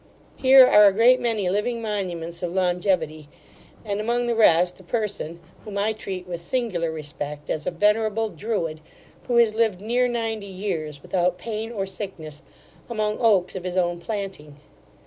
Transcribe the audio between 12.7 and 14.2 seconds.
among oaks of his own